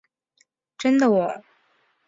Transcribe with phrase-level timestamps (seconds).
[0.79, 1.43] 真的喔！